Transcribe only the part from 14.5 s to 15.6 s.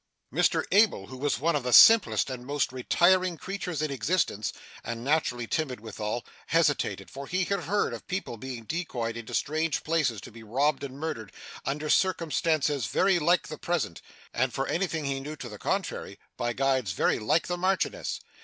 for anything he knew to the